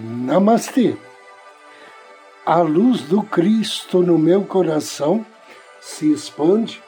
[0.00, 0.96] Namastê.
[2.46, 5.24] A luz do Cristo no meu coração
[5.82, 6.82] se expande,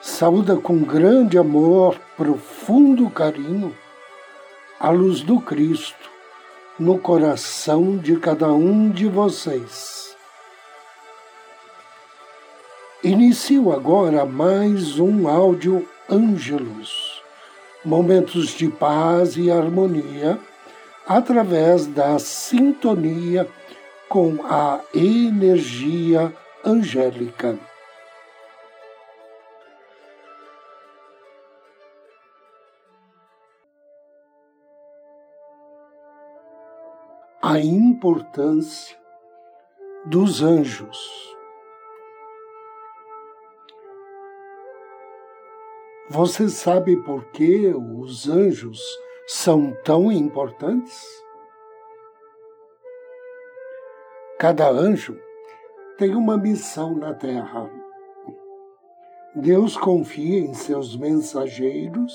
[0.00, 3.76] saúda com grande amor, profundo carinho,
[4.78, 6.10] a luz do Cristo
[6.78, 10.16] no coração de cada um de vocês.
[13.04, 17.22] Inicio agora mais um áudio Ângelos,
[17.84, 20.40] momentos de paz e harmonia
[21.10, 23.48] através da sintonia
[24.08, 26.32] com a energia
[26.64, 27.58] angélica.
[37.42, 38.96] A importância
[40.06, 40.96] dos anjos.
[46.08, 48.80] Você sabe por que os anjos
[49.32, 51.00] são tão importantes?
[54.40, 55.16] Cada anjo
[55.96, 57.70] tem uma missão na Terra.
[59.36, 62.12] Deus confia em seus mensageiros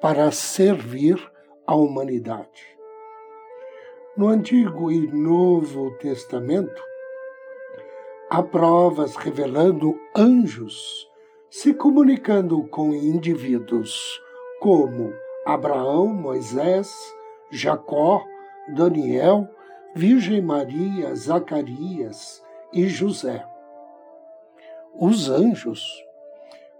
[0.00, 1.18] para servir
[1.66, 2.78] a humanidade.
[4.16, 6.80] No Antigo e Novo Testamento,
[8.30, 11.10] há provas revelando anjos
[11.50, 14.22] se comunicando com indivíduos
[14.60, 15.12] como
[15.44, 16.92] Abraão, Moisés,
[17.50, 18.24] Jacó,
[18.74, 19.48] Daniel,
[19.94, 23.44] Virgem Maria, Zacarias e José.
[24.94, 25.82] Os anjos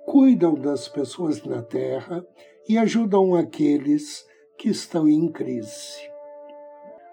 [0.05, 2.25] cuidam das pessoas na terra
[2.69, 4.27] e ajudam aqueles
[4.59, 6.11] que estão em crise.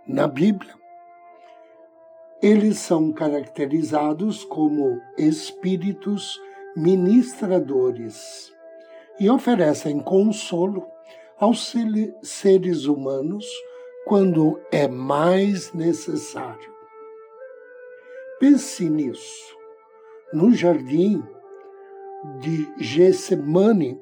[0.05, 0.73] Na Bíblia,
[2.41, 6.39] eles são caracterizados como espíritos
[6.75, 8.53] ministradores
[9.19, 10.85] e oferecem consolo
[11.39, 11.73] aos
[12.23, 13.45] seres humanos
[14.05, 16.73] quando é mais necessário.
[18.39, 19.55] Pense nisso.
[20.33, 21.23] No jardim
[22.39, 23.99] de Getsemane,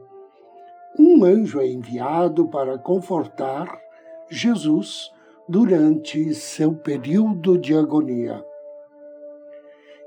[0.97, 3.79] um anjo é enviado para confortar
[4.29, 5.11] Jesus
[5.47, 8.43] durante seu período de agonia.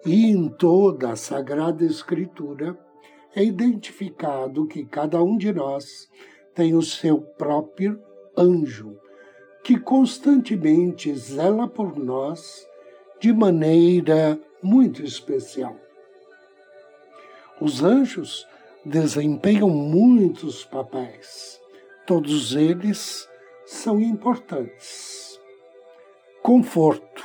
[0.04, 2.78] E em toda a Sagrada Escritura
[3.34, 6.08] é identificado que cada um de nós
[6.58, 8.02] tem o seu próprio
[8.36, 8.98] anjo,
[9.62, 12.66] que constantemente zela por nós
[13.20, 15.76] de maneira muito especial.
[17.60, 18.44] Os anjos
[18.84, 21.60] desempenham muitos papéis,
[22.04, 23.28] todos eles
[23.64, 25.40] são importantes.
[26.42, 27.24] Conforto.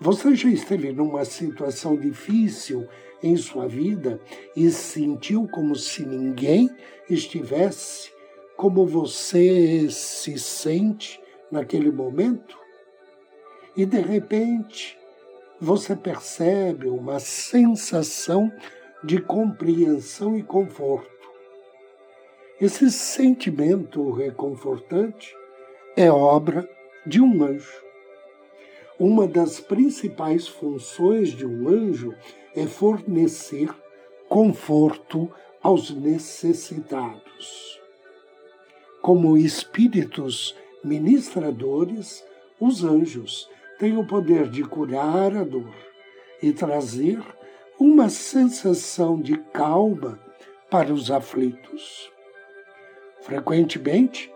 [0.00, 2.88] Você já esteve numa situação difícil
[3.22, 4.20] em sua vida
[4.54, 6.70] e sentiu como se ninguém
[7.08, 8.16] estivesse
[8.56, 12.58] como você se sente naquele momento?
[13.76, 14.98] E de repente
[15.60, 18.50] você percebe uma sensação
[19.04, 21.10] de compreensão e conforto.
[22.58, 25.34] Esse sentimento reconfortante
[25.94, 26.68] é obra
[27.06, 27.84] de um anjo.
[28.98, 32.14] Uma das principais funções de um anjo
[32.56, 33.68] é fornecer
[34.28, 35.30] conforto
[35.62, 37.80] aos necessitados.
[39.02, 42.24] Como espíritos ministradores,
[42.58, 45.74] os anjos têm o poder de curar a dor
[46.42, 47.22] e trazer
[47.78, 50.18] uma sensação de calma
[50.70, 52.10] para os aflitos.
[53.20, 54.32] Frequentemente,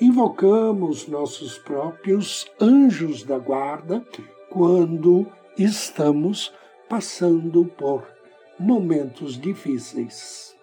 [0.00, 4.04] invocamos nossos próprios anjos da guarda
[4.50, 5.26] quando
[5.56, 6.52] estamos
[6.90, 8.04] passando por
[8.58, 10.56] momentos difíceis.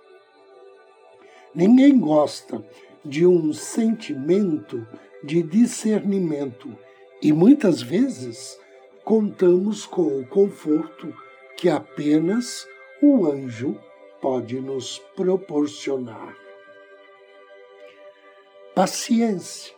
[1.56, 2.62] Ninguém gosta
[3.04, 4.86] de um sentimento
[5.24, 6.78] de discernimento
[7.22, 8.60] e muitas vezes
[9.06, 11.16] contamos com o conforto
[11.56, 12.68] que apenas
[13.02, 13.80] o anjo
[14.22, 16.36] pode nos proporcionar.
[18.75, 19.74] Paciência.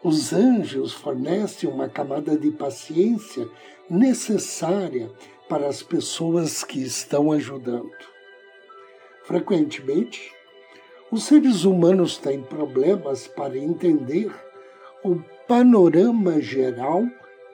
[0.00, 3.48] Os anjos fornecem uma camada de paciência
[3.90, 5.10] necessária
[5.48, 7.90] para as pessoas que estão ajudando.
[9.24, 10.32] Frequentemente,
[11.10, 14.30] os seres humanos têm problemas para entender
[15.02, 15.16] o
[15.46, 17.02] panorama geral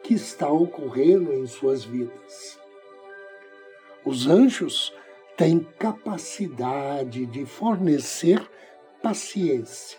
[0.03, 2.59] que está ocorrendo em suas vidas.
[4.05, 4.93] Os anjos
[5.37, 8.41] têm capacidade de fornecer
[9.03, 9.99] paciência,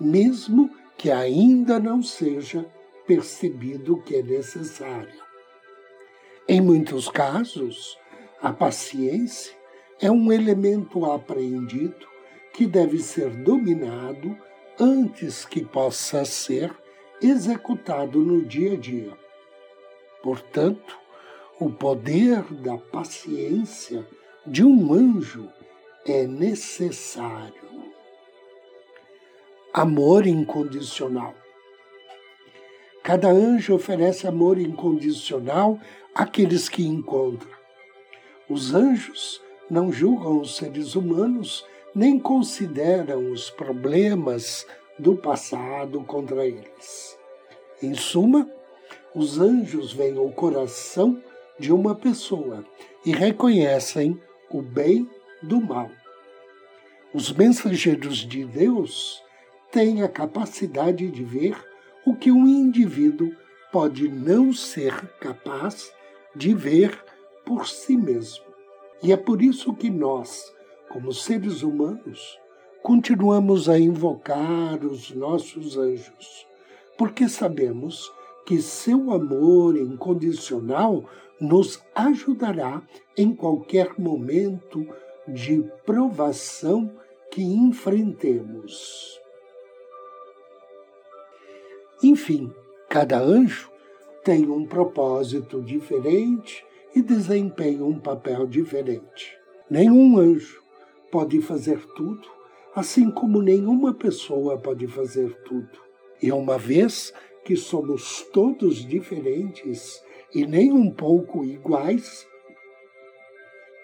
[0.00, 2.66] mesmo que ainda não seja
[3.06, 5.25] percebido que é necessária.
[6.48, 7.98] Em muitos casos,
[8.40, 9.52] a paciência
[10.00, 12.06] é um elemento apreendido
[12.52, 14.38] que deve ser dominado
[14.78, 16.72] antes que possa ser
[17.20, 19.12] executado no dia a dia.
[20.22, 20.96] Portanto,
[21.58, 24.06] o poder da paciência
[24.46, 25.50] de um anjo
[26.04, 27.90] é necessário.
[29.72, 31.34] Amor incondicional.
[33.06, 35.78] Cada anjo oferece amor incondicional
[36.12, 37.48] àqueles que encontra.
[38.50, 41.64] Os anjos não julgam os seres humanos
[41.94, 44.66] nem consideram os problemas
[44.98, 47.16] do passado contra eles.
[47.80, 48.50] Em suma,
[49.14, 51.22] os anjos veem o coração
[51.60, 52.64] de uma pessoa
[53.04, 54.20] e reconhecem
[54.50, 55.08] o bem
[55.40, 55.88] do mal.
[57.14, 59.22] Os mensageiros de Deus
[59.70, 61.56] têm a capacidade de ver
[62.06, 63.32] o que um indivíduo
[63.72, 65.92] pode não ser capaz
[66.36, 66.96] de ver
[67.44, 68.44] por si mesmo.
[69.02, 70.54] E é por isso que nós,
[70.88, 72.38] como seres humanos,
[72.80, 76.46] continuamos a invocar os nossos anjos,
[76.96, 78.08] porque sabemos
[78.46, 81.04] que seu amor incondicional
[81.40, 82.80] nos ajudará
[83.16, 84.86] em qualquer momento
[85.26, 86.88] de provação
[87.32, 89.20] que enfrentemos.
[92.02, 92.52] Enfim,
[92.88, 93.70] cada anjo
[94.22, 96.64] tem um propósito diferente
[96.94, 99.36] e desempenha um papel diferente.
[99.70, 100.62] Nenhum anjo
[101.10, 102.28] pode fazer tudo,
[102.74, 105.80] assim como nenhuma pessoa pode fazer tudo.
[106.22, 107.12] E uma vez
[107.44, 110.02] que somos todos diferentes
[110.34, 112.26] e nem um pouco iguais,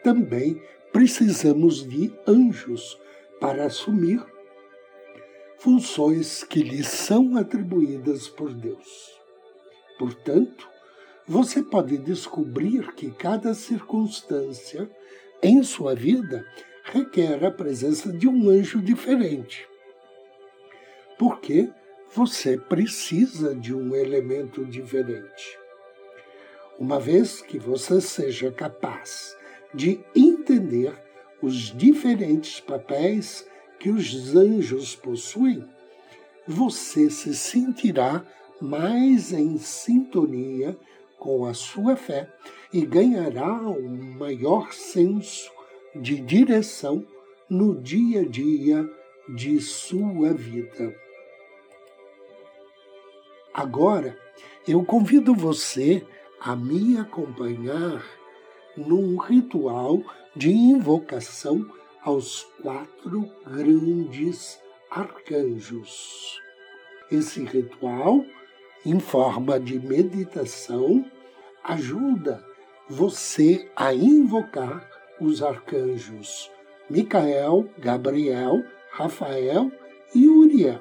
[0.03, 0.61] também
[0.93, 3.01] precisamos de anjos
[3.41, 4.25] para assumir
[5.63, 9.13] funções que lhes são atribuídas por Deus.
[9.97, 10.69] Portanto,
[11.25, 14.91] você pode descobrir que cada circunstância
[15.41, 16.45] em sua vida
[16.83, 19.65] requer a presença de um anjo diferente.
[21.17, 21.71] Porque
[22.13, 25.57] você precisa de um elemento diferente.
[26.77, 29.37] Uma vez que você seja capaz
[29.73, 30.93] de entender
[31.41, 33.47] os diferentes papéis
[33.83, 35.69] que os anjos possuem,
[36.47, 38.25] você se sentirá
[38.61, 40.79] mais em sintonia
[41.19, 42.33] com a sua fé
[42.73, 45.51] e ganhará um maior senso
[45.97, 47.05] de direção
[47.51, 48.89] no dia a dia
[49.35, 50.95] de sua vida.
[53.53, 54.17] Agora,
[54.67, 56.07] eu convido você
[56.41, 58.01] a me acompanhar
[58.77, 60.01] num ritual
[60.37, 61.69] de invocação
[62.05, 64.61] aos quatro grandes
[64.91, 66.41] arcanjos.
[67.11, 68.25] Esse ritual
[68.85, 71.05] em forma de meditação
[71.63, 72.45] ajuda
[72.89, 74.89] você a invocar
[75.21, 76.51] os arcanjos
[76.91, 79.71] Micael, Gabriel, Rafael
[80.15, 80.81] e Uriel.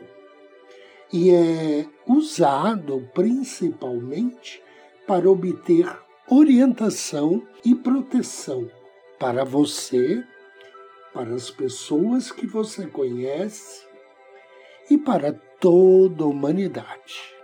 [1.13, 4.61] E é usado principalmente
[5.07, 5.85] para obter
[6.29, 8.69] orientação e proteção
[9.19, 10.23] para você,
[11.13, 13.85] para as pessoas que você conhece
[14.89, 17.35] e para toda a humanidade.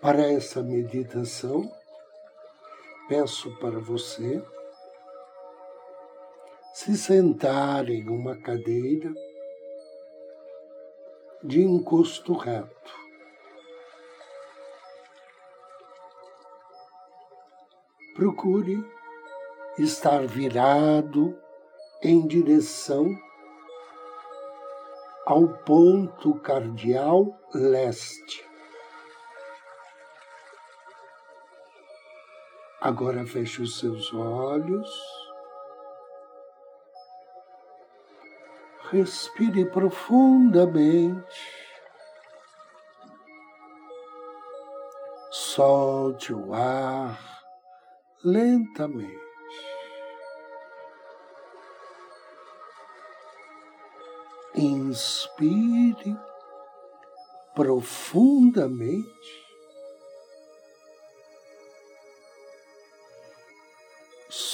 [0.00, 1.70] Para essa meditação,
[3.08, 4.42] peço para você
[6.74, 9.12] se sentar em uma cadeira
[11.44, 13.01] de encosto reto.
[18.22, 18.88] Procure
[19.76, 21.36] estar virado
[22.00, 23.04] em direção
[25.26, 28.48] ao ponto cardial leste.
[32.80, 34.88] Agora feche os seus olhos.
[38.92, 41.26] Respire profundamente.
[45.32, 47.41] Solte o ar
[48.24, 49.20] lentamente.
[54.54, 56.16] Inspire
[57.54, 59.42] profundamente.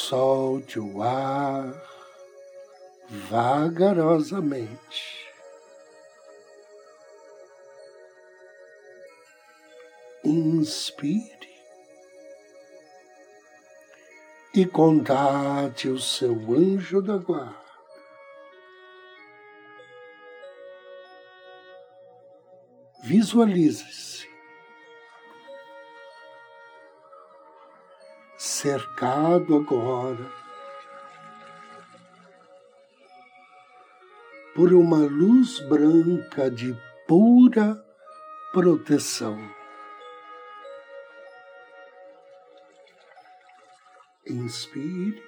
[0.09, 1.75] solte o ar
[3.29, 5.29] vagarosamente.
[10.25, 11.38] Inspire
[14.55, 17.69] e contate o seu anjo da guarda.
[23.03, 24.29] Visualize-se
[28.37, 30.31] cercado agora
[34.55, 36.77] por uma luz branca de
[37.07, 37.81] pura
[38.53, 39.39] proteção.
[44.29, 45.23] Inspire.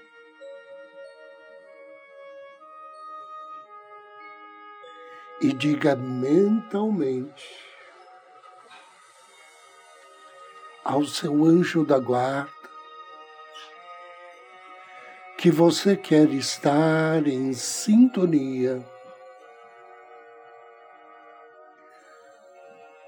[5.41, 7.71] E diga mentalmente
[10.85, 12.61] ao seu anjo da guarda
[15.39, 18.85] que você quer estar em sintonia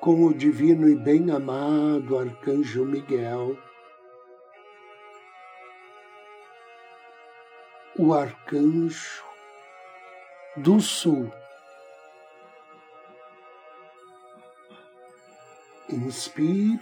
[0.01, 3.59] com o divino e bem-amado Arcanjo Miguel,
[7.99, 9.25] o Arcanjo
[10.57, 11.33] do Sul.
[15.89, 16.81] Inspire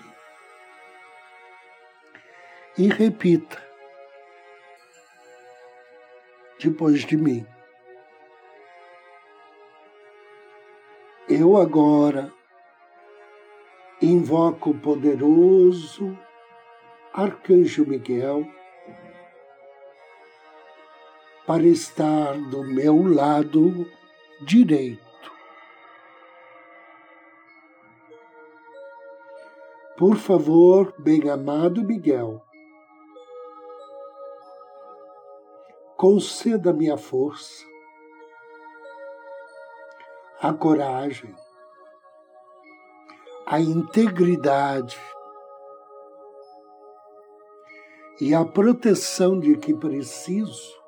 [2.78, 3.60] e repita
[6.60, 7.46] depois de mim.
[11.28, 12.32] Eu agora
[14.00, 16.16] invoco o poderoso
[17.12, 18.59] Arcanjo Miguel
[21.50, 23.84] para estar do meu lado
[24.40, 25.02] direito.
[29.98, 32.40] Por favor, bem-amado Miguel,
[35.96, 37.64] conceda-me a força,
[40.40, 41.34] a coragem,
[43.44, 45.00] a integridade
[48.20, 50.79] e a proteção de que preciso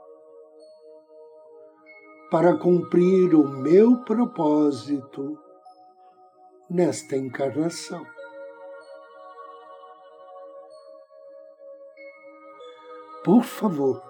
[2.32, 5.38] para cumprir o meu propósito
[6.70, 8.06] nesta encarnação.
[13.22, 14.02] Por favor,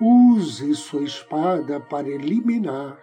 [0.00, 2.98] use sua espada para eliminar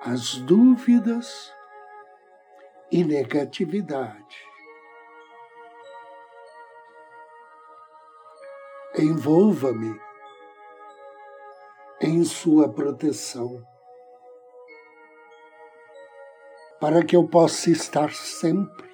[0.00, 1.52] as dúvidas
[2.90, 4.55] e negatividade.
[8.98, 10.00] Envolva-me
[12.00, 13.62] em sua proteção,
[16.80, 18.88] para que eu possa estar sempre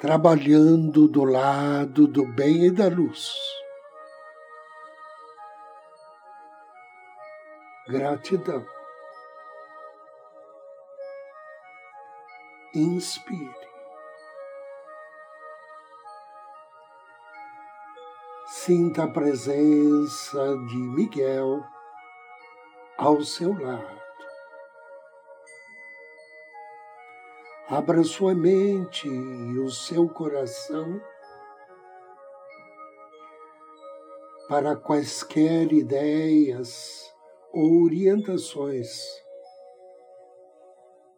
[0.00, 3.36] trabalhando do lado do bem e da luz.
[7.86, 8.66] Gratidão.
[12.74, 13.67] Inspire.
[18.68, 21.64] Sinta a presença de Miguel
[22.98, 23.98] ao seu lado.
[27.66, 31.00] Abra sua mente e o seu coração
[34.50, 37.10] para quaisquer ideias
[37.50, 38.90] ou orientações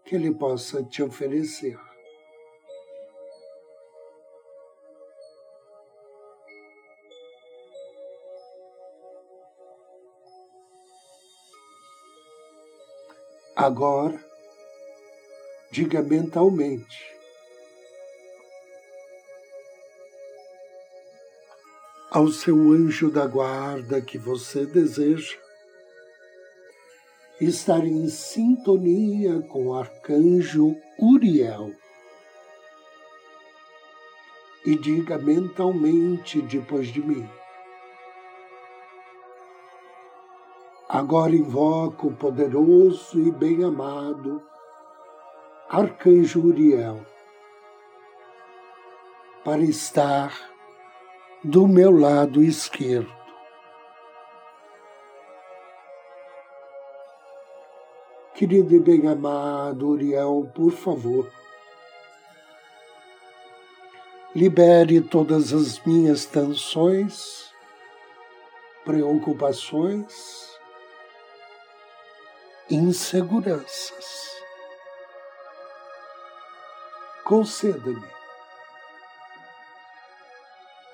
[0.04, 1.89] que ele possa te oferecer.
[13.62, 14.18] Agora,
[15.70, 17.14] diga mentalmente.
[22.10, 25.36] Ao seu anjo da guarda que você deseja
[27.38, 31.70] estar em sintonia com o arcanjo Uriel.
[34.64, 37.28] E diga mentalmente depois de mim.
[40.92, 44.42] Agora invoco o poderoso e bem-amado
[45.68, 47.06] Arcanjo Uriel,
[49.44, 50.34] para estar
[51.44, 53.14] do meu lado esquerdo.
[58.34, 61.30] Querido e bem-amado Uriel, por favor,
[64.34, 67.48] libere todas as minhas tensões,
[68.84, 70.49] preocupações,
[72.70, 74.30] inseguranças
[77.24, 78.20] conceda-me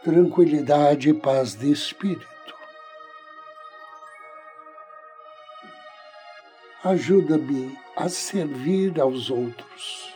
[0.05, 2.55] tranquilidade e paz de espírito.
[6.85, 10.15] Ajuda-me a servir aos outros,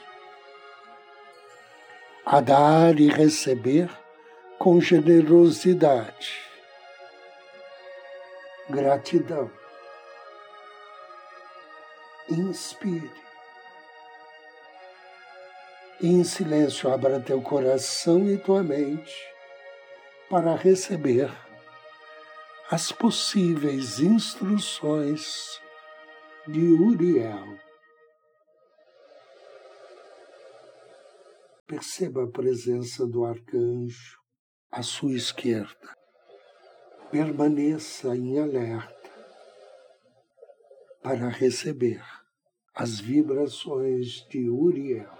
[2.25, 3.91] a dar e receber
[4.59, 6.39] com generosidade,
[8.69, 9.60] gratidão.
[12.31, 13.11] Inspire
[16.03, 19.15] e em silêncio abra teu coração e tua mente
[20.31, 21.31] para receber
[22.71, 25.61] as possíveis instruções
[26.47, 27.59] de Uriel.
[31.67, 34.19] Perceba a presença do arcanjo
[34.73, 35.95] à sua esquerda.
[37.11, 39.11] Permaneça em alerta
[41.03, 42.03] para receber
[42.81, 45.13] as vibrações de Uriel.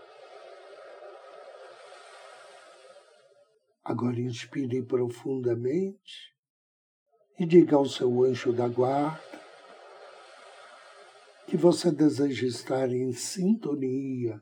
[3.85, 6.35] Agora inspire profundamente
[7.39, 9.21] e diga ao seu anjo da guarda
[11.47, 14.41] que você deseja estar em sintonia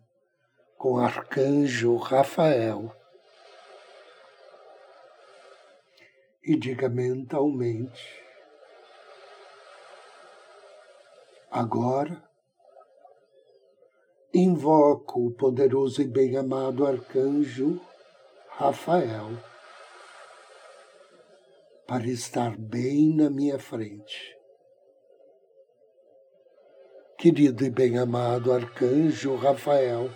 [0.77, 2.95] com o arcanjo Rafael.
[6.41, 8.23] E diga mentalmente:
[11.51, 12.27] Agora
[14.38, 17.80] invoco o poderoso e bem-amado arcanjo
[18.50, 19.30] Rafael
[21.88, 24.37] para estar bem na minha frente.
[27.18, 30.09] Querido e bem-amado arcanjo Rafael,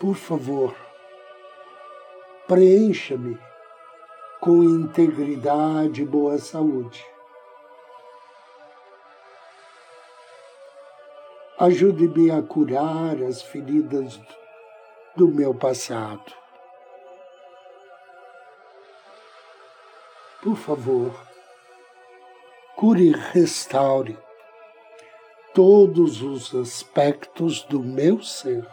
[0.00, 0.74] por favor,
[2.48, 3.38] preencha-me
[4.40, 7.11] com integridade e boa saúde.
[11.62, 14.20] Ajude-me a curar as feridas
[15.16, 16.42] do meu passado.
[20.42, 21.14] por favor,
[22.74, 24.18] cure e restaure
[25.54, 28.66] todos os aspectos do meu ser.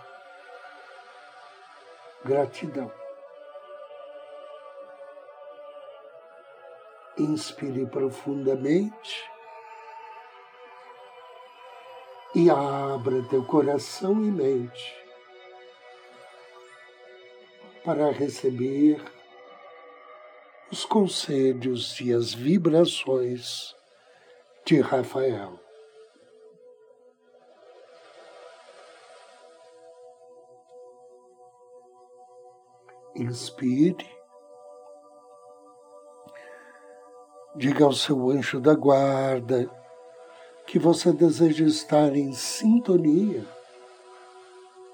[2.25, 2.91] Gratidão.
[7.19, 9.30] Inspire profundamente
[12.36, 15.00] e abra teu coração e mente
[17.84, 19.04] para receber
[20.72, 23.76] os conselhos e as vibrações
[24.63, 25.60] de Rafael.
[33.15, 34.08] Inspire.
[37.56, 39.79] Diga ao seu anjo da guarda
[40.69, 43.43] que você deseja estar em sintonia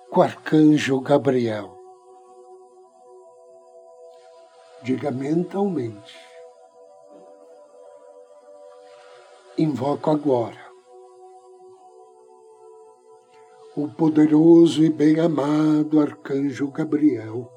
[0.10, 1.78] com o arcanjo Gabriel.
[4.82, 6.18] Diga mentalmente.
[9.58, 10.66] Invoco agora
[13.76, 17.52] o poderoso e bem-amado Arcanjo Gabriel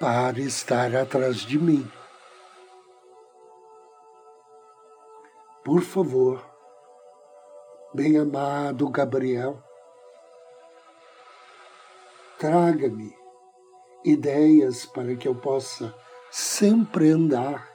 [0.00, 1.86] para estar atrás de mim.
[5.64, 6.44] Por favor,
[7.94, 9.62] bem-amado Gabriel,
[12.36, 13.16] traga-me
[14.04, 15.94] ideias para que eu possa
[16.32, 17.70] sempre andar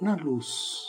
[0.00, 0.86] na luz.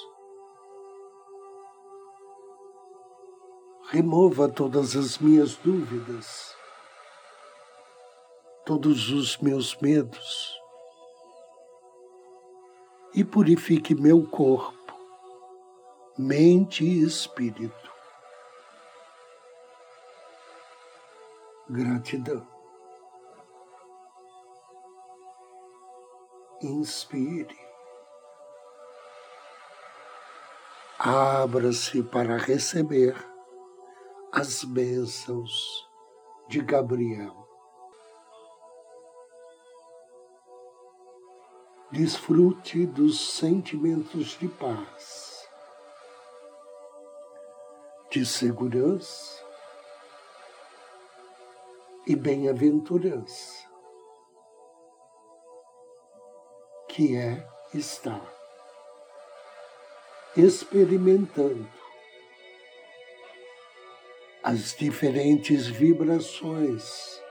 [3.88, 6.56] Remova todas as minhas dúvidas,
[8.68, 10.60] todos os meus medos
[13.16, 14.79] e purifique meu corpo,
[16.20, 17.90] mente e espírito.
[21.70, 22.60] Gratidão.
[26.62, 27.58] inspire.
[30.98, 33.16] Abra-se para receber
[34.34, 35.88] as bênçãos
[36.50, 37.48] de Gabriel.
[41.92, 45.29] Desfrute dos sentimentos de paz,
[48.10, 49.46] de segurança
[52.08, 53.70] e bem-aventurança
[56.88, 58.22] que é estar
[60.36, 61.70] experimentando
[64.44, 67.22] as diferentes vibrações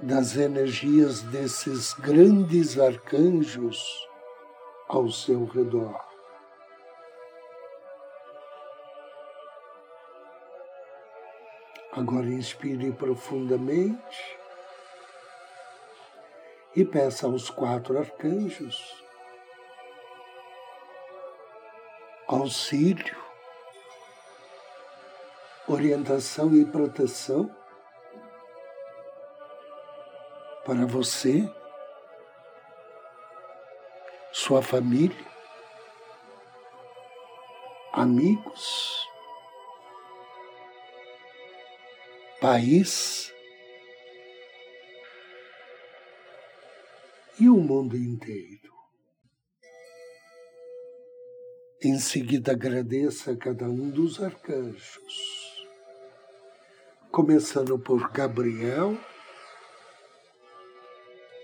[0.00, 4.06] das energias desses grandes arcanjos
[4.88, 6.11] ao seu redor.
[11.92, 14.38] Agora inspire profundamente
[16.74, 19.02] e peça aos quatro arcanjos
[22.26, 23.16] auxílio,
[25.68, 27.54] orientação e proteção
[30.64, 31.46] para você,
[34.32, 35.26] sua família,
[37.92, 39.01] amigos,
[42.42, 43.32] país
[47.38, 48.72] e o mundo inteiro.
[51.80, 55.68] Em seguida, agradeça a cada um dos arcanjos,
[57.12, 58.98] começando por Gabriel,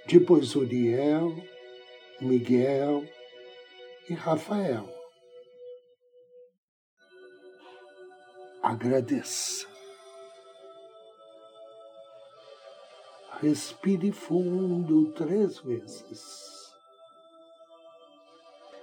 [0.05, 1.33] depois Uriel,
[2.21, 3.05] Miguel
[4.11, 4.93] e Rafael.
[8.61, 9.68] Agradeça.
[13.41, 16.73] Respire fundo três vezes.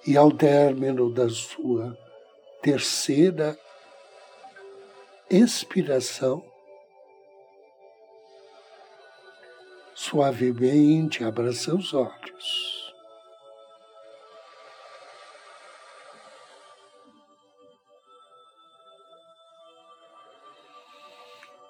[0.08, 1.98] E ao término da sua
[2.62, 3.58] terceira
[5.30, 6.44] expiração,
[9.94, 12.75] suavemente abra seus olhos.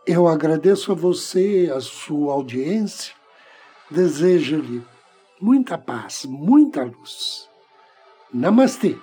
[0.08, 3.15] Eu agradeço a você, a sua audiência,
[3.89, 4.86] desejo-lhe
[5.41, 7.50] muita paz, muita luz.
[8.32, 8.96] Namastê.